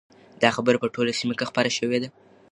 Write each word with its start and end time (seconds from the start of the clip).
دا 0.41 0.49
خبره 0.55 0.77
په 0.79 0.87
ټوله 0.93 1.11
سیمه 1.19 1.33
کې 1.37 1.47
خپره 1.49 1.69
شوې 1.77 1.97
ده. 2.03 2.09